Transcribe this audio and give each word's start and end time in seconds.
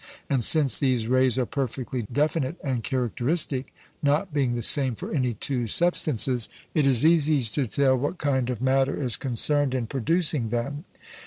And 0.31 0.43
since 0.43 0.79
these 0.79 1.07
rays 1.07 1.37
are 1.37 1.45
perfectly 1.45 2.07
definite 2.11 2.55
and 2.63 2.83
characteristic 2.83 3.71
not 4.01 4.33
being 4.33 4.55
the 4.55 4.63
same 4.63 4.95
for 4.95 5.13
any 5.13 5.33
two 5.35 5.67
substances 5.67 6.49
it 6.73 6.87
is 6.87 7.05
easy 7.05 7.39
to 7.39 7.67
tell 7.67 7.95
what 7.95 8.17
kind 8.17 8.49
of 8.49 8.63
matter 8.63 8.99
is 8.99 9.15
concerned 9.15 9.75
in 9.75 9.85
producing 9.85 10.49
them. 10.49 10.85